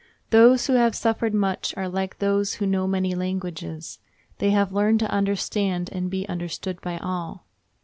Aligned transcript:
Those 0.31 0.65
who 0.65 0.73
have 0.73 0.95
suffered 0.95 1.31
much 1.35 1.75
are 1.77 1.87
like 1.87 2.17
those 2.17 2.55
who 2.55 2.65
know 2.65 2.87
many 2.87 3.13
languages—they 3.13 4.49
have 4.49 4.73
learned 4.73 4.99
to 5.01 5.11
understand 5.11 5.91
and 5.93 6.09
be 6.09 6.27
understood 6.27 6.81
by 6.81 6.97
all. 6.97 7.45